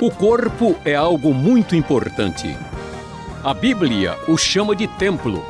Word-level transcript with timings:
O 0.00 0.10
corpo 0.12 0.76
é 0.84 0.94
algo 0.94 1.34
muito 1.34 1.74
importante. 1.74 2.56
A 3.42 3.52
Bíblia 3.52 4.16
o 4.28 4.36
chama 4.36 4.76
de 4.76 4.86
templo. 4.86 5.44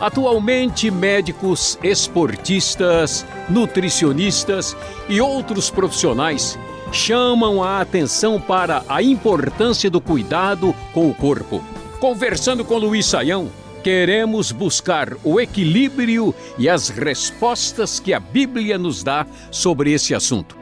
Atualmente, 0.00 0.90
médicos, 0.90 1.78
esportistas, 1.82 3.26
nutricionistas 3.50 4.74
e 5.10 5.20
outros 5.20 5.68
profissionais 5.68 6.58
chamam 6.90 7.62
a 7.62 7.82
atenção 7.82 8.40
para 8.40 8.82
a 8.88 9.02
importância 9.02 9.90
do 9.90 10.00
cuidado 10.00 10.74
com 10.94 11.10
o 11.10 11.14
corpo. 11.14 11.62
Conversando 12.00 12.64
com 12.64 12.78
Luiz 12.78 13.04
Saião, 13.04 13.50
queremos 13.84 14.50
buscar 14.50 15.18
o 15.22 15.38
equilíbrio 15.38 16.34
e 16.56 16.66
as 16.66 16.88
respostas 16.88 18.00
que 18.00 18.14
a 18.14 18.20
Bíblia 18.20 18.78
nos 18.78 19.02
dá 19.02 19.26
sobre 19.50 19.92
esse 19.92 20.14
assunto. 20.14 20.61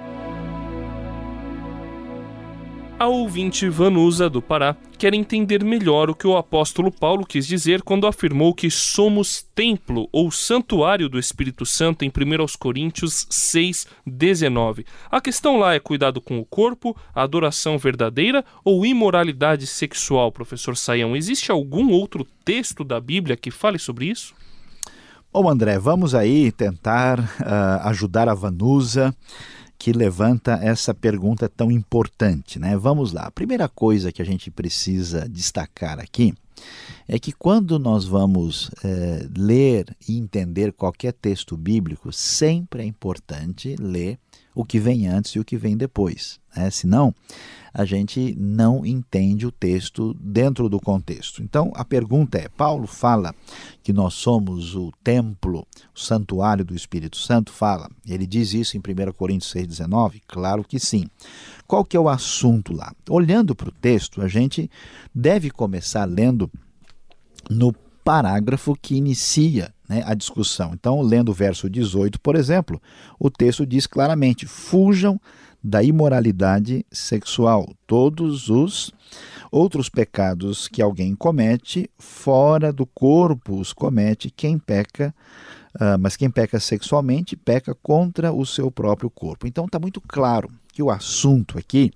A 3.01 3.07
ouvinte 3.07 3.67
Vanusa, 3.67 4.29
do 4.29 4.43
Pará, 4.43 4.77
quer 4.99 5.15
entender 5.15 5.65
melhor 5.65 6.11
o 6.11 6.15
que 6.15 6.27
o 6.27 6.37
apóstolo 6.37 6.93
Paulo 6.93 7.25
quis 7.25 7.47
dizer 7.47 7.81
quando 7.81 8.07
afirmou 8.07 8.53
que 8.53 8.71
somos 8.71 9.41
templo 9.55 10.07
ou 10.13 10.31
santuário 10.31 11.09
do 11.09 11.19
Espírito 11.19 11.65
Santo 11.65 12.05
em 12.05 12.09
1 12.09 12.13
Coríntios 12.59 13.27
6, 13.31 13.87
19. 14.07 14.85
A 15.11 15.19
questão 15.19 15.59
lá 15.59 15.73
é 15.73 15.81
cuidado 15.81 16.21
com 16.21 16.39
o 16.39 16.45
corpo, 16.45 16.95
adoração 17.15 17.79
verdadeira 17.79 18.45
ou 18.63 18.85
imoralidade 18.85 19.67
sexual, 19.67 20.31
professor 20.31 20.77
Saião? 20.77 21.17
Existe 21.17 21.51
algum 21.51 21.93
outro 21.93 22.27
texto 22.45 22.85
da 22.85 23.01
Bíblia 23.01 23.35
que 23.35 23.51
fale 23.51 23.79
sobre 23.79 24.11
isso? 24.11 24.35
Bom, 25.33 25.49
André, 25.49 25.79
vamos 25.79 26.15
aí 26.15 26.53
tentar 26.53 27.19
uh, 27.19 27.89
ajudar 27.89 28.29
a 28.29 28.35
Vanusa 28.35 29.17
que 29.81 29.95
levanta 29.95 30.59
essa 30.63 30.93
pergunta 30.93 31.49
tão 31.49 31.71
importante, 31.71 32.59
né? 32.59 32.77
Vamos 32.77 33.15
lá. 33.15 33.23
A 33.23 33.31
primeira 33.31 33.67
coisa 33.67 34.13
que 34.13 34.21
a 34.21 34.25
gente 34.27 34.51
precisa 34.51 35.27
destacar 35.27 35.99
aqui 35.99 36.35
é 37.09 37.19
que 37.19 37.33
quando 37.33 37.79
nós 37.79 38.05
vamos 38.05 38.71
é, 38.85 39.27
ler 39.35 39.87
e 40.07 40.19
entender 40.19 40.75
qualquer 40.75 41.15
texto 41.15 41.57
bíblico, 41.57 42.13
sempre 42.13 42.83
é 42.83 42.85
importante 42.85 43.75
ler 43.81 44.19
o 44.61 44.65
que 44.65 44.79
vem 44.79 45.09
antes 45.09 45.33
e 45.33 45.41
o 45.41 45.45
que 45.45 45.57
vem 45.57 45.77
depois. 45.77 46.39
Né? 46.55 46.71
Senão, 46.71 47.15
a 47.73 47.85
gente 47.85 48.35
não 48.39 48.85
entende 48.85 49.47
o 49.47 49.53
texto 49.53 50.13
dentro 50.21 50.69
do 50.69 50.79
contexto. 50.79 51.43
Então, 51.43 51.73
a 51.75 51.85
pergunta 51.85 52.37
é: 52.37 52.49
Paulo 52.49 52.87
fala 52.87 53.35
que 53.83 53.93
nós 53.93 54.15
somos 54.15 54.75
o 54.75 54.93
templo, 55.03 55.67
o 55.95 55.99
santuário 55.99 56.65
do 56.65 56.75
Espírito 56.75 57.17
Santo? 57.17 57.53
Fala. 57.53 57.89
Ele 58.07 58.27
diz 58.27 58.53
isso 58.53 58.77
em 58.77 58.81
1 58.81 59.13
Coríntios 59.13 59.53
6,19? 59.55 60.21
Claro 60.29 60.63
que 60.63 60.79
sim. 60.79 61.07
Qual 61.67 61.85
que 61.85 61.97
é 61.97 62.01
o 62.01 62.09
assunto 62.09 62.75
lá? 62.75 62.93
Olhando 63.09 63.55
para 63.55 63.69
o 63.69 63.73
texto, 63.73 64.21
a 64.21 64.29
gente 64.29 64.71
deve 65.15 65.51
começar 65.51 66.05
lendo 66.05 66.51
no 67.49 67.75
parágrafo 68.05 68.77
que 68.81 68.95
inicia 68.95 69.73
né, 69.89 70.03
a 70.07 70.15
discussão. 70.15 70.73
Então, 70.73 71.01
lendo 71.01 71.31
o 71.31 71.35
verso 71.35 71.69
18, 71.69 72.21
por 72.21 72.37
exemplo, 72.37 72.81
o 73.19 73.31
texto 73.31 73.67
diz 73.67 73.87
claramente: 73.87 74.47
fujam 74.47 75.21
da 75.63 75.83
imoralidade 75.83 76.87
sexual, 76.91 77.69
todos 77.87 78.49
os 78.49 78.93
outros 79.51 79.89
pecados 79.89 80.69
que 80.69 80.81
alguém 80.81 81.15
comete 81.15 81.91
fora 81.99 82.73
do 82.73 82.87
corpo 82.87 83.59
os 83.59 83.73
comete 83.73 84.31
quem 84.31 84.59
peca, 84.59 85.15
uh, 85.75 85.99
mas 85.99 86.17
quem 86.17 86.31
peca 86.31 86.59
sexualmente 86.59 87.37
peca 87.37 87.75
contra 87.83 88.33
o 88.33 88.47
seu 88.47 88.71
próprio 88.71 89.11
corpo. 89.11 89.47
Então 89.47 89.67
está 89.67 89.79
muito 89.79 90.01
claro 90.01 90.51
que 90.73 90.83
o 90.83 90.91
assunto 90.91 91.59
aqui, 91.59 91.91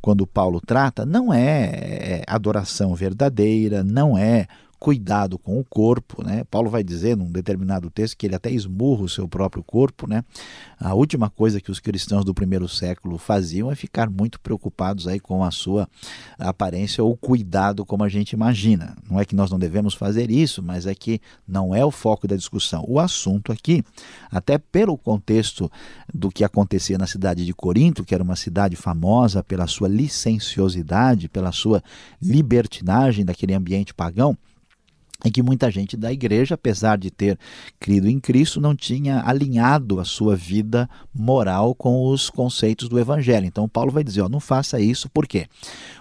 quando 0.00 0.26
Paulo 0.26 0.60
trata, 0.64 1.04
não 1.04 1.34
é, 1.34 1.64
é 1.64 2.24
adoração 2.26 2.94
verdadeira, 2.94 3.82
não 3.82 4.16
é 4.16 4.46
cuidado 4.84 5.38
com 5.38 5.58
o 5.58 5.64
corpo, 5.64 6.22
né? 6.22 6.44
Paulo 6.50 6.68
vai 6.68 6.84
dizer 6.84 7.16
num 7.16 7.32
determinado 7.32 7.88
texto 7.88 8.18
que 8.18 8.26
ele 8.26 8.34
até 8.34 8.50
esmurra 8.50 9.04
o 9.04 9.08
seu 9.08 9.26
próprio 9.26 9.62
corpo, 9.62 10.06
né? 10.06 10.22
A 10.78 10.92
última 10.92 11.30
coisa 11.30 11.58
que 11.58 11.70
os 11.70 11.80
cristãos 11.80 12.22
do 12.22 12.34
primeiro 12.34 12.68
século 12.68 13.16
faziam 13.16 13.72
é 13.72 13.74
ficar 13.74 14.10
muito 14.10 14.38
preocupados 14.38 15.08
aí 15.08 15.18
com 15.18 15.42
a 15.42 15.50
sua 15.50 15.88
aparência 16.38 17.02
ou 17.02 17.16
cuidado 17.16 17.86
como 17.86 18.04
a 18.04 18.10
gente 18.10 18.32
imagina. 18.32 18.94
Não 19.10 19.18
é 19.18 19.24
que 19.24 19.34
nós 19.34 19.50
não 19.50 19.58
devemos 19.58 19.94
fazer 19.94 20.30
isso, 20.30 20.62
mas 20.62 20.86
é 20.86 20.94
que 20.94 21.18
não 21.48 21.74
é 21.74 21.82
o 21.82 21.90
foco 21.90 22.28
da 22.28 22.36
discussão. 22.36 22.84
O 22.86 23.00
assunto 23.00 23.52
aqui, 23.52 23.82
até 24.30 24.58
pelo 24.58 24.98
contexto 24.98 25.72
do 26.12 26.30
que 26.30 26.44
acontecia 26.44 26.98
na 26.98 27.06
cidade 27.06 27.46
de 27.46 27.54
Corinto, 27.54 28.04
que 28.04 28.14
era 28.14 28.22
uma 28.22 28.36
cidade 28.36 28.76
famosa 28.76 29.42
pela 29.42 29.66
sua 29.66 29.88
licenciosidade, 29.88 31.26
pela 31.26 31.52
sua 31.52 31.82
libertinagem 32.20 33.24
daquele 33.24 33.54
ambiente 33.54 33.94
pagão, 33.94 34.36
em 35.24 35.30
que 35.30 35.42
muita 35.42 35.70
gente 35.70 35.96
da 35.96 36.12
igreja, 36.12 36.54
apesar 36.54 36.98
de 36.98 37.10
ter 37.10 37.38
crido 37.80 38.08
em 38.08 38.20
Cristo, 38.20 38.60
não 38.60 38.76
tinha 38.76 39.22
alinhado 39.26 39.98
a 39.98 40.04
sua 40.04 40.36
vida 40.36 40.88
moral 41.14 41.74
com 41.74 42.06
os 42.08 42.28
conceitos 42.28 42.88
do 42.88 42.98
Evangelho. 42.98 43.46
Então, 43.46 43.66
Paulo 43.66 43.90
vai 43.90 44.04
dizer: 44.04 44.20
ó, 44.20 44.28
não 44.28 44.38
faça 44.38 44.78
isso, 44.78 45.08
por 45.08 45.26
quê? 45.26 45.46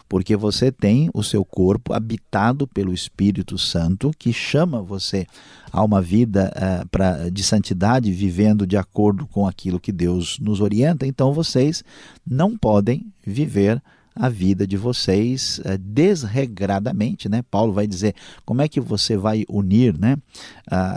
Porque 0.10 0.36
você 0.36 0.72
tem 0.72 1.10
o 1.14 1.24
seu 1.24 1.46
corpo 1.46 1.94
habitado 1.94 2.68
pelo 2.68 2.94
Espírito 2.94 3.58
Santo, 3.58 4.12
que 4.20 4.34
chama 4.34 4.82
você 4.82 5.26
a 5.72 5.82
uma 5.84 6.02
vida 6.02 6.54
uh, 6.56 6.88
pra, 6.90 7.30
de 7.30 7.44
santidade, 7.44 8.12
vivendo 8.12 8.68
de 8.68 8.76
acordo 8.76 9.26
com 9.26 9.48
aquilo 9.48 9.80
que 9.80 9.92
Deus 9.92 10.38
nos 10.40 10.60
orienta. 10.60 11.08
Então, 11.08 11.34
vocês 11.34 11.84
não 12.28 12.58
podem 12.58 13.08
viver 13.26 13.82
a 14.16 14.30
vida 14.30 14.66
de 14.68 14.78
vocês 14.78 15.60
é, 15.64 15.78
desregradamente, 15.78 17.28
né? 17.28 17.44
Paulo 17.50 17.74
vai 17.74 17.88
dizer 17.88 18.16
como 18.46 18.62
é 18.62 18.68
que 18.68 18.80
você 18.80 19.18
vai 19.18 19.46
unir, 19.50 19.98
né, 19.98 20.18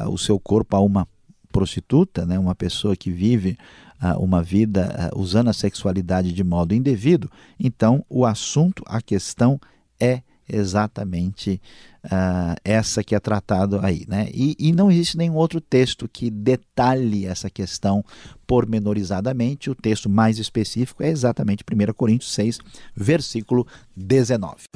o 0.08 0.18
seu 0.18 0.38
corpo 0.38 0.76
a 0.76 0.80
uma 0.80 1.08
prostituta, 1.50 2.26
né, 2.26 2.38
uma 2.38 2.54
pessoa 2.54 2.96
que 2.96 3.10
vive 3.10 3.56
uma 4.18 4.42
vida 4.42 5.10
usando 5.16 5.48
a 5.48 5.54
sexualidade 5.54 6.32
de 6.32 6.44
modo 6.44 6.74
indevido. 6.74 7.30
Então, 7.58 8.04
o 8.10 8.26
assunto, 8.26 8.82
a 8.86 9.00
questão 9.00 9.58
é 9.98 10.20
exatamente 10.48 11.60
uh, 12.04 12.56
essa 12.64 13.02
que 13.02 13.14
é 13.14 13.20
tratado 13.20 13.80
aí. 13.82 14.04
Né? 14.08 14.28
E, 14.32 14.56
e, 14.58 14.72
não 14.72 14.90
existe 14.90 15.16
nenhum 15.16 15.34
outro 15.34 15.60
texto 15.60 16.08
que 16.08 16.30
detalhe 16.30 17.26
essa 17.26 17.50
questão 17.50 18.04
pormenorizadamente. 18.46 19.70
O 19.70 19.74
texto 19.74 20.08
mais 20.08 20.38
específico 20.38 21.02
é 21.02 21.08
exatamente 21.08 21.64
1 21.64 21.92
Coríntios 21.92 22.32
6, 22.32 22.58
versículo 22.94 23.66
19. 23.96 24.66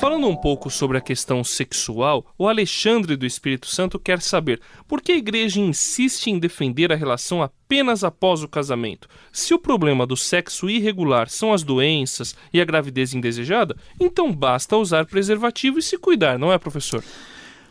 Falando 0.00 0.28
um 0.28 0.34
pouco 0.34 0.70
sobre 0.70 0.96
a 0.96 1.00
questão 1.00 1.44
sexual, 1.44 2.24
o 2.38 2.48
Alexandre 2.48 3.16
do 3.16 3.26
Espírito 3.26 3.66
Santo 3.66 3.98
quer 3.98 4.18
saber 4.22 4.58
por 4.88 5.02
que 5.02 5.12
a 5.12 5.16
igreja 5.16 5.60
insiste 5.60 6.28
em 6.28 6.38
defender 6.38 6.90
a 6.90 6.96
relação 6.96 7.42
apenas 7.42 8.02
após 8.02 8.42
o 8.42 8.48
casamento. 8.48 9.06
Se 9.30 9.52
o 9.52 9.58
problema 9.58 10.06
do 10.06 10.16
sexo 10.16 10.70
irregular 10.70 11.28
são 11.28 11.52
as 11.52 11.62
doenças 11.62 12.34
e 12.50 12.62
a 12.62 12.64
gravidez 12.64 13.12
indesejada, 13.12 13.76
então 14.00 14.32
basta 14.32 14.74
usar 14.74 15.04
preservativo 15.04 15.78
e 15.78 15.82
se 15.82 15.98
cuidar, 15.98 16.38
não 16.38 16.50
é, 16.50 16.56
professor? 16.56 17.04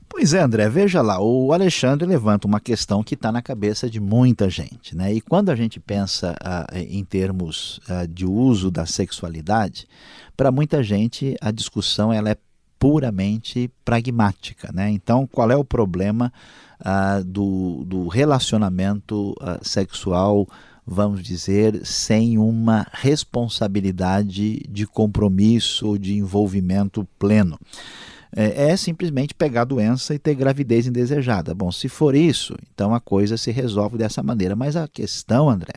Pois 0.09 0.33
é, 0.33 0.41
André, 0.41 0.67
veja 0.67 1.03
lá, 1.03 1.21
o 1.21 1.53
Alexandre 1.53 2.05
levanta 2.07 2.47
uma 2.47 2.59
questão 2.59 3.03
que 3.03 3.13
está 3.13 3.31
na 3.31 3.43
cabeça 3.43 3.87
de 3.87 3.99
muita 3.99 4.49
gente. 4.49 4.95
Né? 4.95 5.13
E 5.13 5.21
quando 5.21 5.49
a 5.49 5.55
gente 5.55 5.79
pensa 5.79 6.35
uh, 6.41 6.77
em 6.77 7.05
termos 7.05 7.79
uh, 7.87 8.07
de 8.07 8.25
uso 8.25 8.71
da 8.71 8.87
sexualidade, 8.87 9.87
para 10.35 10.51
muita 10.51 10.81
gente 10.81 11.37
a 11.39 11.51
discussão 11.51 12.11
ela 12.11 12.31
é 12.31 12.37
puramente 12.79 13.71
pragmática. 13.85 14.71
Né? 14.73 14.89
Então, 14.89 15.27
qual 15.27 15.51
é 15.51 15.55
o 15.55 15.63
problema 15.63 16.33
uh, 16.81 17.23
do, 17.23 17.85
do 17.85 18.07
relacionamento 18.07 19.35
sexual? 19.61 20.47
vamos 20.91 21.21
dizer, 21.21 21.85
sem 21.85 22.39
uma 22.39 22.83
responsabilidade 22.91 24.57
de 24.67 24.87
compromisso, 24.87 25.99
de 25.99 26.15
envolvimento 26.17 27.07
pleno 27.19 27.59
é, 28.35 28.69
é 28.69 28.77
simplesmente 28.77 29.33
pegar 29.33 29.61
a 29.61 29.65
doença 29.65 30.13
e 30.13 30.19
ter 30.19 30.35
gravidez 30.35 30.85
indesejada. 30.85 31.53
Bom, 31.55 31.71
se 31.71 31.89
for 31.89 32.15
isso, 32.15 32.55
então 32.73 32.93
a 32.93 32.99
coisa 32.99 33.37
se 33.37 33.51
resolve 33.51 33.97
dessa 33.97 34.21
maneira. 34.21 34.55
Mas 34.55 34.75
a 34.75 34.87
questão, 34.87 35.49
André, 35.49 35.73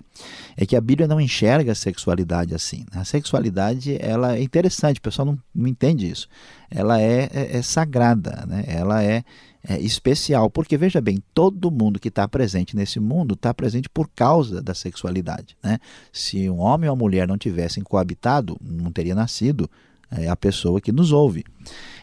é 0.57 0.67
que 0.67 0.77
a 0.77 0.81
Bíblia 0.81 1.09
não 1.09 1.21
enxerga 1.21 1.73
a 1.73 1.75
sexualidade 1.75 2.55
assim. 2.55 2.85
A 2.93 3.05
sexualidade 3.05 3.97
ela 4.01 4.37
é 4.37 4.43
interessante, 4.43 4.99
o 4.99 5.03
pessoal 5.03 5.27
não, 5.27 5.39
não 5.55 5.67
entende 5.67 6.11
isso. 6.11 6.29
Ela 6.71 7.01
é, 7.01 7.29
é, 7.33 7.57
é 7.57 7.63
sagrada, 7.63 8.45
né? 8.47 8.65
ela 8.67 9.03
é, 9.03 9.25
é 9.67 9.79
especial, 9.81 10.51
porque 10.51 10.77
veja 10.77 11.01
bem, 11.01 11.23
todo 11.35 11.71
mundo 11.71 12.01
que 12.01 12.09
está 12.09 12.27
presente 12.29 12.77
nesse 12.77 13.01
mundo 13.01 13.35
está 13.35 13.53
presente 13.55 13.89
por 13.89 14.09
causa 14.15 14.61
da 14.61 14.75
sexualidade. 14.75 15.57
Né? 15.63 15.79
Se 16.13 16.49
um 16.51 16.59
homem 16.59 16.89
ou 16.89 16.95
uma 16.95 17.01
mulher 17.01 17.27
não 17.27 17.39
tivessem 17.39 17.83
coabitado, 17.83 18.59
não 18.61 18.91
teria 18.91 19.15
nascido 19.15 19.71
é 20.13 20.29
a 20.29 20.37
pessoa 20.37 20.81
que 20.81 20.93
nos 20.93 21.13
ouve. 21.13 21.45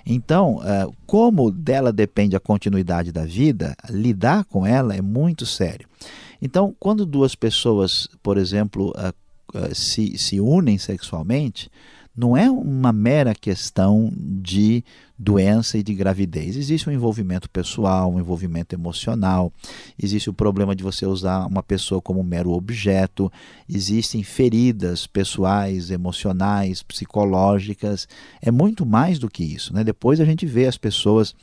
Então, 0.05 0.59
é, 0.63 0.87
como 1.05 1.51
dela 1.51 1.91
depende 1.91 2.35
a 2.35 2.39
continuidade 2.39 3.11
da 3.11 3.25
vida, 3.25 3.75
lidar 3.89 4.45
com 4.45 4.65
ela 4.65 4.95
é 4.95 5.01
muito 5.01 5.45
sério. 5.45 5.87
Então, 6.41 6.75
quando 6.79 7.05
duas 7.05 7.35
pessoas, 7.35 8.07
por 8.23 8.37
exemplo, 8.37 8.91
uh, 8.91 9.57
uh, 9.57 9.75
se, 9.75 10.17
se 10.17 10.39
unem 10.39 10.77
sexualmente, 10.77 11.69
não 12.19 12.35
é 12.35 12.51
uma 12.51 12.91
mera 12.91 13.33
questão 13.33 14.11
de 14.13 14.83
doença 15.17 15.77
e 15.77 15.83
de 15.83 15.93
gravidez. 15.93 16.57
Existe 16.57 16.89
um 16.89 16.91
envolvimento 16.91 17.49
pessoal, 17.49 18.11
um 18.11 18.19
envolvimento 18.19 18.75
emocional, 18.75 19.53
existe 19.97 20.29
o 20.29 20.33
problema 20.33 20.75
de 20.75 20.83
você 20.83 21.05
usar 21.05 21.47
uma 21.47 21.63
pessoa 21.63 22.01
como 22.01 22.19
um 22.19 22.23
mero 22.23 22.51
objeto, 22.51 23.31
existem 23.69 24.21
feridas 24.21 25.07
pessoais, 25.07 25.91
emocionais, 25.91 26.83
psicológicas. 26.83 28.05
É 28.41 28.51
muito 28.51 28.85
mais 28.85 29.17
do 29.17 29.29
que 29.29 29.45
isso. 29.45 29.73
Né? 29.73 29.81
Depois 29.81 30.19
a 30.19 30.25
gente 30.25 30.45
vê 30.45 30.67
as 30.67 30.77
pessoas 30.77 31.33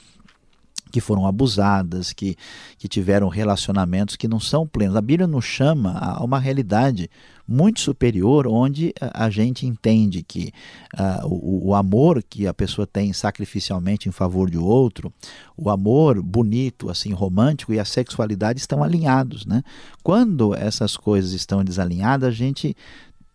que 0.93 1.01
foram 1.01 1.27
abusadas, 1.27 2.13
que, 2.13 2.37
que 2.77 2.87
tiveram 2.87 3.29
relacionamentos 3.29 4.15
que 4.15 4.29
não 4.29 4.39
são 4.39 4.67
plenos. 4.67 4.95
A 4.95 5.01
Bíblia 5.01 5.27
nos 5.27 5.45
chama 5.47 5.99
a 5.99 6.23
uma 6.23 6.39
realidade 6.39 7.09
muito 7.47 7.81
superior, 7.81 8.47
onde 8.47 8.93
a, 9.01 9.31
gente 9.31 9.67
entende 9.67 10.23
que 10.23 10.53
uh, 10.95 11.27
o, 11.27 11.69
o, 11.69 11.75
amor 11.75 12.23
que 12.23 12.47
a 12.47 12.55
pessoa 12.55 12.87
tem 12.87 13.13
sacrificialmente 13.13 14.09
em 14.09 14.13
favor 14.13 14.51
de 14.51 14.59
outro, 14.59 15.13
o 15.57 15.71
amor 15.71 16.21
bonito, 16.21 16.91
assim, 16.91 17.13
romântico 17.13 17.73
e 17.73 17.79
a 17.79 17.85
sexualidade 17.85 18.59
estão 18.59 18.83
alinhados. 18.83 19.47
Né? 19.47 19.63
Quando 20.03 20.55
essas 20.55 20.97
coisas 20.97 21.33
estão 21.33 21.65
desalinhadas, 21.65 22.29
a 22.29 22.33
gente 22.33 22.77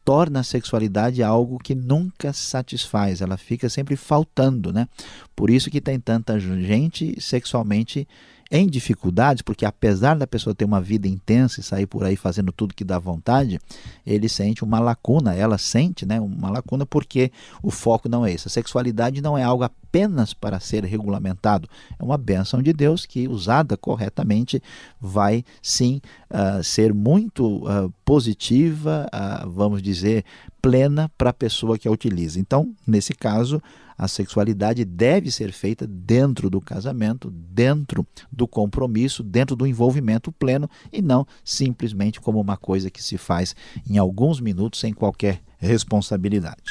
torna 0.04 0.40
a 0.40 0.44
sexualidade 0.44 1.22
algo 1.22 1.60
que 1.60 1.76
nunca 1.76 2.34
satisfaz, 2.34 3.22
ela 3.22 3.38
fica 3.38 3.70
sempre 3.70 3.96
faltando, 3.96 4.74
né? 4.74 4.88
Por 5.36 5.50
isso 5.52 5.70
que 5.70 5.80
tem 5.80 6.00
tanta 6.00 6.40
gente 6.40 7.16
sexualmente 7.22 8.08
em 8.52 8.68
dificuldades, 8.68 9.42
porque 9.42 9.66
apesar 9.66 10.18
da 10.18 10.28
pessoa 10.28 10.54
ter 10.54 10.66
uma 10.66 10.82
vida 10.82 11.08
intensa 11.08 11.62
e 11.62 11.64
sair 11.64 11.86
por 11.86 12.04
aí 12.04 12.18
fazendo 12.18 12.52
tudo 12.52 12.76
que 12.76 12.84
dá 12.84 13.00
vontade, 13.00 13.60
ele 14.06 14.28
sente 14.28 14.62
uma 14.64 14.80
lacuna, 14.80 15.34
ela 15.34 15.58
sente 15.58 16.06
né, 16.06 16.20
uma 16.20 16.50
lacuna 16.50 16.86
porque 16.86 17.32
o 17.64 17.72
foco 17.72 18.10
não 18.10 18.26
é 18.26 18.34
esse. 18.34 18.50
A 18.50 18.52
sexualidade 18.52 19.22
não 19.22 19.38
é 19.38 19.44
algo 19.44 19.64
apenas 19.64 20.34
para 20.34 20.60
ser 20.60 20.84
regulamentado, 20.84 21.70
é 21.98 22.04
uma 22.04 22.18
bênção 22.18 22.62
de 22.62 22.74
Deus 22.74 23.06
que, 23.06 23.28
usada 23.28 23.78
corretamente, 23.78 24.62
vai 25.00 25.46
sim 25.62 26.02
uh, 26.32 26.64
ser 26.64 26.94
muito 26.94 27.58
uh, 27.68 27.94
positiva, 28.04 29.08
uh, 29.14 29.50
vamos 29.50 29.82
dizer, 29.82 30.24
plena 30.62 31.10
para 31.18 31.30
a 31.30 31.34
pessoa 31.34 31.78
que 31.78 31.88
a 31.88 31.92
utiliza. 31.92 32.40
Então, 32.40 32.74
nesse 32.88 33.14
caso, 33.14 33.62
a 33.98 34.08
sexualidade 34.08 34.84
deve 34.84 35.30
ser 35.32 35.52
feita 35.52 35.86
dentro 35.86 36.50
do 36.50 36.60
casamento, 36.60 37.30
dentro 37.30 38.06
do 38.32 38.48
compromisso, 38.48 39.22
dentro 39.22 39.56
do 39.56 39.68
envolvimento 39.68 40.32
pleno 40.32 40.70
e 40.92 41.02
não 41.02 41.26
simplesmente 41.44 42.20
como 42.20 42.40
uma 42.40 42.58
coisa 42.58 42.90
que 42.90 43.04
se 43.04 43.18
faz 43.18 43.56
em 43.88 43.98
alguns 43.98 44.40
minutos 44.40 44.80
sem 44.80 44.92
qualquer 44.92 45.42
responsabilidade. 45.60 46.64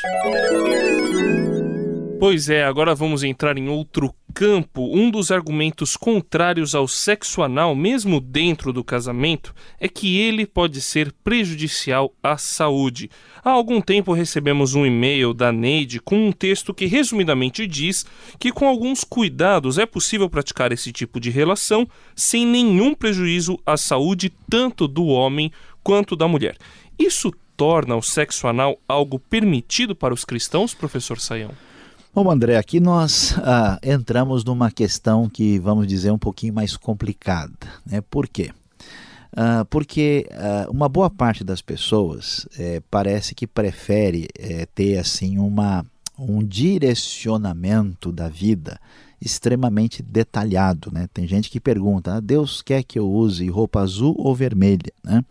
Pois 2.20 2.50
é, 2.50 2.62
agora 2.62 2.94
vamos 2.94 3.22
entrar 3.22 3.56
em 3.56 3.70
outro 3.70 4.14
campo. 4.34 4.94
Um 4.94 5.10
dos 5.10 5.30
argumentos 5.30 5.96
contrários 5.96 6.74
ao 6.74 6.86
sexo 6.86 7.42
anal, 7.42 7.74
mesmo 7.74 8.20
dentro 8.20 8.74
do 8.74 8.84
casamento, 8.84 9.54
é 9.80 9.88
que 9.88 10.18
ele 10.18 10.44
pode 10.44 10.82
ser 10.82 11.14
prejudicial 11.24 12.12
à 12.22 12.36
saúde. 12.36 13.10
Há 13.42 13.48
algum 13.48 13.80
tempo 13.80 14.12
recebemos 14.12 14.74
um 14.74 14.84
e-mail 14.84 15.32
da 15.32 15.50
Neide 15.50 15.98
com 15.98 16.28
um 16.28 16.30
texto 16.30 16.74
que 16.74 16.84
resumidamente 16.84 17.66
diz 17.66 18.04
que 18.38 18.52
com 18.52 18.68
alguns 18.68 19.02
cuidados 19.02 19.78
é 19.78 19.86
possível 19.86 20.28
praticar 20.28 20.72
esse 20.72 20.92
tipo 20.92 21.18
de 21.18 21.30
relação 21.30 21.88
sem 22.14 22.46
nenhum 22.46 22.94
prejuízo 22.94 23.58
à 23.64 23.78
saúde 23.78 24.30
tanto 24.50 24.86
do 24.86 25.06
homem 25.06 25.50
quanto 25.82 26.14
da 26.14 26.28
mulher. 26.28 26.58
Isso 26.98 27.32
torna 27.56 27.96
o 27.96 28.02
sexo 28.02 28.46
anal 28.46 28.78
algo 28.86 29.18
permitido 29.18 29.96
para 29.96 30.12
os 30.12 30.22
cristãos, 30.22 30.74
professor 30.74 31.18
Saião? 31.18 31.69
Bom, 32.12 32.28
André, 32.28 32.56
aqui 32.56 32.80
nós 32.80 33.36
ah, 33.38 33.78
entramos 33.84 34.44
numa 34.44 34.68
questão 34.68 35.28
que, 35.28 35.60
vamos 35.60 35.86
dizer, 35.86 36.10
um 36.10 36.18
pouquinho 36.18 36.52
mais 36.52 36.76
complicada. 36.76 37.52
Né? 37.86 38.00
Por 38.00 38.26
quê? 38.26 38.50
Ah, 39.32 39.64
porque 39.70 40.26
ah, 40.32 40.66
uma 40.68 40.88
boa 40.88 41.08
parte 41.08 41.44
das 41.44 41.62
pessoas 41.62 42.48
eh, 42.58 42.82
parece 42.90 43.32
que 43.32 43.46
prefere 43.46 44.28
eh, 44.36 44.66
ter 44.74 44.98
assim 44.98 45.38
uma, 45.38 45.86
um 46.18 46.42
direcionamento 46.42 48.10
da 48.10 48.28
vida 48.28 48.80
extremamente 49.22 50.02
detalhado. 50.02 50.90
Né? 50.92 51.08
Tem 51.14 51.28
gente 51.28 51.48
que 51.48 51.60
pergunta: 51.60 52.16
ah, 52.16 52.20
Deus 52.20 52.60
quer 52.60 52.82
que 52.82 52.98
eu 52.98 53.08
use 53.08 53.48
roupa 53.48 53.82
azul 53.82 54.16
ou 54.18 54.34
vermelha? 54.34 54.92
Né? 55.04 55.24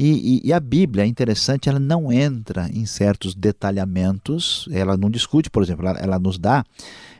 E, 0.00 0.36
e, 0.44 0.48
e, 0.48 0.52
a 0.52 0.60
Bíblia, 0.60 1.02
é 1.02 1.08
interessante, 1.08 1.68
ela 1.68 1.80
não 1.80 2.12
entra 2.12 2.70
em 2.72 2.86
certos 2.86 3.34
detalhamentos, 3.34 4.68
ela 4.70 4.96
não 4.96 5.10
discute, 5.10 5.50
por 5.50 5.60
exemplo, 5.60 5.88
ela, 5.88 5.98
ela 5.98 6.18
nos 6.20 6.38
dá 6.38 6.64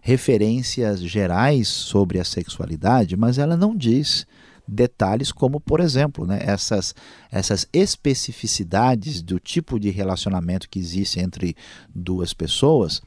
referências 0.01 1.01
gerais 1.01 1.67
sobre 1.67 2.21
a 2.21 2.25
sexualidade, 2.25 3.17
mas 3.17 3.37
ela 3.37 3.57
não 3.57 3.77
diz 3.77 4.25
detalhes 4.65 5.33
como, 5.33 5.59
por 5.59 5.81
exemplo, 5.81 6.25
né, 6.25 6.39
essas, 6.41 6.95
essas 7.33 7.67
especificidades 7.73 9.23
do 9.23 9.41
tipo 9.41 9.81
de 9.81 9.91
relacionamento 9.91 10.69
que 10.69 10.79
existe 10.79 11.19
entre 11.19 11.57
duas 11.93 12.33
pessoas, 12.33 12.99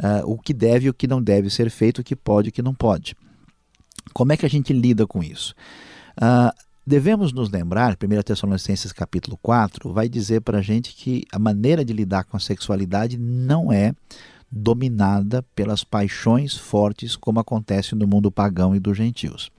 uh, 0.00 0.24
o 0.24 0.38
que 0.38 0.54
deve 0.54 0.86
e 0.86 0.88
o 0.88 0.94
que 0.94 1.06
não 1.06 1.20
deve 1.20 1.50
ser 1.50 1.68
feito, 1.68 1.98
o 1.98 2.04
que 2.04 2.16
pode 2.16 2.48
e 2.48 2.50
o 2.50 2.52
que 2.52 2.62
não 2.62 2.74
pode. 2.74 3.14
Como 4.14 4.32
é 4.32 4.36
que 4.38 4.46
a 4.46 4.50
gente 4.50 4.72
lida 4.72 5.06
com 5.06 5.22
isso? 5.22 5.54
Uh, 6.16 6.69
Devemos 6.90 7.32
nos 7.32 7.48
lembrar, 7.48 7.92
1 7.92 8.22
Tessalonicenses 8.22 8.92
capítulo 8.92 9.38
4 9.40 9.92
vai 9.92 10.08
dizer 10.08 10.40
para 10.40 10.58
a 10.58 10.60
gente 10.60 10.92
que 10.92 11.24
a 11.30 11.38
maneira 11.38 11.84
de 11.84 11.92
lidar 11.92 12.24
com 12.24 12.36
a 12.36 12.40
sexualidade 12.40 13.16
não 13.16 13.72
é 13.72 13.94
dominada 14.50 15.40
pelas 15.54 15.84
paixões 15.84 16.56
fortes 16.56 17.14
como 17.14 17.38
acontece 17.38 17.94
no 17.94 18.08
mundo 18.08 18.28
pagão 18.28 18.74
e 18.74 18.80
dos 18.80 18.96
gentios. 18.96 19.52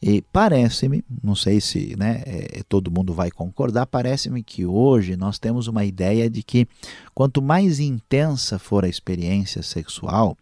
E 0.00 0.22
parece-me, 0.32 1.04
não 1.24 1.34
sei 1.34 1.60
se 1.60 1.96
né, 1.98 2.22
é, 2.24 2.62
todo 2.68 2.88
mundo 2.88 3.12
vai 3.12 3.32
concordar, 3.32 3.84
parece-me 3.86 4.40
que 4.40 4.64
hoje 4.64 5.16
nós 5.16 5.40
temos 5.40 5.66
uma 5.66 5.84
ideia 5.84 6.30
de 6.30 6.44
que 6.44 6.68
quanto 7.12 7.42
mais 7.42 7.80
intensa 7.80 8.60
for 8.60 8.84
a 8.84 8.88
experiência 8.88 9.60
sexual, 9.60 10.38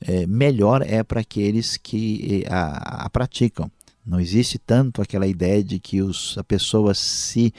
é, 0.00 0.26
melhor 0.26 0.80
é 0.80 1.02
para 1.02 1.20
aqueles 1.20 1.76
que 1.76 2.46
a, 2.48 3.04
a 3.04 3.10
praticam. 3.10 3.70
Não 4.04 4.18
existe 4.18 4.58
tanto 4.58 5.02
aquela 5.02 5.26
ideia 5.26 5.62
de 5.62 5.78
que 5.78 6.00
os, 6.00 6.36
a 6.38 6.44
pessoa 6.44 6.94
se 6.94 7.52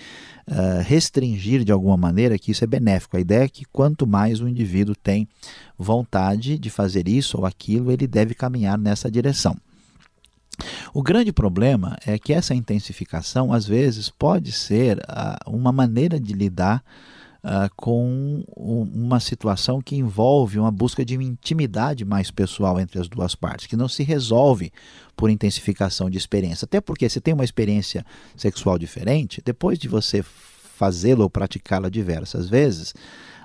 uh, 0.47 0.81
restringir 0.83 1.63
de 1.63 1.71
alguma 1.71 1.95
maneira, 1.95 2.37
que 2.37 2.51
isso 2.51 2.63
é 2.63 2.67
benéfico. 2.67 3.15
A 3.15 3.19
ideia 3.19 3.43
é 3.43 3.49
que 3.49 3.65
quanto 3.65 4.07
mais 4.07 4.41
o 4.41 4.47
indivíduo 4.47 4.95
tem 4.95 5.27
vontade 5.77 6.57
de 6.57 6.69
fazer 6.69 7.07
isso 7.07 7.37
ou 7.37 7.45
aquilo, 7.45 7.91
ele 7.91 8.07
deve 8.07 8.33
caminhar 8.33 8.77
nessa 8.77 9.09
direção. 9.09 9.55
O 10.93 11.01
grande 11.01 11.31
problema 11.31 11.97
é 12.05 12.19
que 12.19 12.33
essa 12.33 12.53
intensificação, 12.53 13.53
às 13.53 13.65
vezes, 13.65 14.09
pode 14.09 14.51
ser 14.51 14.97
uh, 14.97 15.49
uma 15.49 15.71
maneira 15.71 16.19
de 16.19 16.33
lidar 16.33 16.83
uh, 17.43 17.69
com 17.75 18.43
uma 18.47 19.19
situação 19.19 19.81
que 19.81 19.95
envolve 19.95 20.59
uma 20.59 20.71
busca 20.71 21.03
de 21.03 21.15
intimidade 21.15 22.05
mais 22.05 22.31
pessoal 22.31 22.79
entre 22.79 22.99
as 22.99 23.07
duas 23.07 23.35
partes, 23.35 23.67
que 23.67 23.77
não 23.77 23.87
se 23.87 24.03
resolve 24.03 24.71
por 25.15 25.29
intensificação 25.29 26.09
de 26.09 26.17
experiência. 26.17 26.65
Até 26.65 26.79
porque 26.79 27.09
se 27.09 27.21
tem 27.21 27.33
uma 27.33 27.43
experiência 27.43 28.05
sexual 28.35 28.77
diferente, 28.77 29.41
depois 29.43 29.77
de 29.77 29.87
você 29.87 30.23
fazê-la 30.23 31.23
ou 31.23 31.29
praticá-la 31.29 31.89
diversas 31.89 32.49
vezes, 32.49 32.93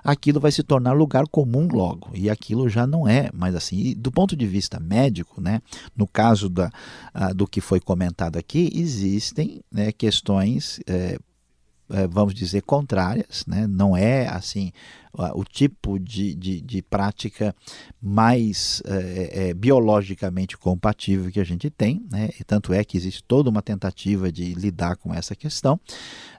aquilo 0.03 0.41
vai 0.41 0.53
se 0.53 0.63
tornar 0.63 0.93
lugar 0.93 1.27
comum 1.27 1.69
logo. 1.71 2.11
E 2.15 2.31
aquilo 2.31 2.69
já 2.69 2.87
não 2.87 3.07
é 3.07 3.29
mais 3.35 3.55
assim. 3.55 3.95
Do 3.95 4.11
ponto 4.11 4.37
de 4.37 4.47
vista 4.47 4.81
médico, 4.81 5.41
né, 5.41 5.61
no 5.95 6.07
caso 6.07 6.49
da, 6.49 6.71
uh, 7.15 7.35
do 7.35 7.47
que 7.47 7.61
foi 7.61 7.81
comentado 7.81 8.37
aqui, 8.39 8.71
existem 8.75 9.61
né, 9.71 9.93
questões. 9.93 10.81
Eh, 10.87 11.19
vamos 12.11 12.35
dizer, 12.35 12.63
contrárias, 12.63 13.45
né? 13.47 13.67
não 13.67 13.97
é 13.97 14.27
assim 14.29 14.73
o 15.35 15.45
tipo 15.45 15.99
de, 15.99 16.35
de, 16.35 16.61
de 16.61 16.83
prática 16.83 17.55
mais 18.03 18.83
é, 18.87 19.49
é, 19.49 19.55
biologicamente 19.55 20.57
compatível 20.57 21.31
que 21.31 21.41
a 21.41 21.45
gente 21.45 21.71
tem, 21.71 22.05
né? 22.11 22.31
e 22.39 22.45
tanto 22.45 22.73
é 22.73 22.85
que 22.85 22.97
existe 22.97 23.23
toda 23.25 23.49
uma 23.51 23.63
tentativa 23.63 24.31
de 24.31 24.55
lidar 24.55 24.97
com 24.97 25.13
essa 25.13 25.35
questão, 25.35 25.81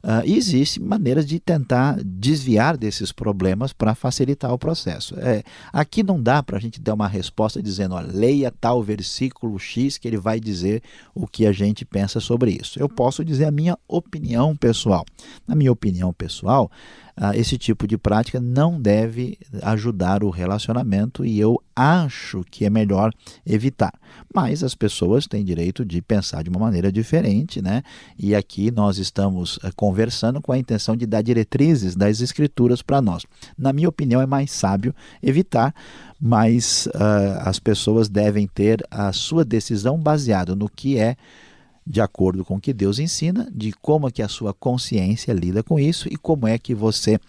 uh, 0.04 0.24
e 0.26 0.36
existe 0.36 0.82
maneiras 0.82 1.26
de 1.26 1.40
tentar 1.40 1.98
desviar 2.04 2.78
desses 2.78 3.12
problemas 3.12 3.74
para 3.74 3.96
facilitar 3.96 4.54
o 4.54 4.58
processo. 4.58 5.16
É, 5.20 5.44
aqui 5.74 6.04
não 6.04 6.22
dá 6.22 6.44
para 6.44 6.58
a 6.58 6.62
gente 6.62 6.80
dar 6.80 6.94
uma 6.94 7.08
resposta 7.08 7.62
dizendo, 7.62 7.96
leia 8.00 8.52
tal 8.52 8.84
versículo 8.84 9.58
X 9.58 9.98
que 9.98 10.08
ele 10.08 10.18
vai 10.18 10.40
dizer 10.40 10.84
o 11.16 11.28
que 11.28 11.46
a 11.46 11.52
gente 11.52 11.84
pensa 11.84 12.20
sobre 12.20 12.52
isso. 12.52 12.80
Eu 12.80 12.88
posso 12.88 13.26
dizer 13.26 13.46
a 13.46 13.52
minha 13.52 13.78
opinião 13.88 14.56
pessoal. 14.56 15.06
Na 15.48 15.56
minha 15.56 15.72
opinião 15.72 16.14
pessoal, 16.14 16.72
ah, 17.20 17.36
esse 17.36 17.58
tipo 17.58 17.88
de 17.88 17.98
prática 17.98 18.40
não 18.40 18.80
deve 18.80 19.40
ajudar 19.64 20.24
o 20.24 20.30
relacionamento 20.30 21.26
e 21.26 21.40
eu 21.40 21.60
acho 21.76 22.46
que 22.52 22.64
é 22.64 22.70
melhor 22.70 23.12
evitar. 23.44 23.92
Mas 24.34 24.64
as 24.64 24.76
pessoas 24.76 25.26
têm 25.26 25.44
direito 25.44 25.84
de 25.84 26.00
pensar 26.00 26.44
de 26.44 26.50
uma 26.50 26.60
maneira 26.60 26.92
diferente, 26.92 27.60
né? 27.60 27.82
E 28.20 28.36
aqui 28.36 28.70
nós 28.70 29.00
estamos 29.00 29.60
eh, 29.64 29.72
conversando 29.76 30.40
com 30.40 30.52
a 30.52 30.60
intenção 30.60 30.96
de 30.96 31.08
dar 31.08 31.24
diretrizes 31.24 31.96
das 31.96 32.22
escrituras 32.22 32.84
para 32.84 33.02
nós. 33.02 33.24
Na 33.58 33.74
minha 33.74 33.90
opinião, 33.90 34.22
é 34.22 34.28
mais 34.28 34.52
sábio 34.52 34.94
evitar, 35.22 35.74
mas 36.22 36.88
uh, 36.88 37.42
as 37.42 37.60
pessoas 37.60 38.10
devem 38.10 38.48
ter 38.48 38.86
a 38.92 39.12
sua 39.12 39.44
decisão 39.44 39.98
baseada 39.98 40.56
no 40.56 40.70
que 40.70 41.00
é 41.00 41.16
de 41.88 42.02
acordo 42.02 42.44
com 42.44 42.56
o 42.56 42.60
que 42.60 42.74
Deus 42.74 43.00
ensina, 43.00 43.50
de 43.54 43.72
como 43.72 44.08
é 44.08 44.12
que 44.12 44.22
a 44.22 44.28
sua 44.28 44.54
consciência 44.54 45.32
lida 45.32 45.64
com 45.64 45.80
isso 45.80 46.08
e 46.12 46.18
como 46.18 46.48
é 46.48 46.58
que 46.58 46.76
você 46.76 47.20